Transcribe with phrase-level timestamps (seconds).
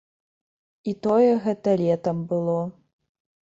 [0.91, 2.59] І тое, гэта летам было.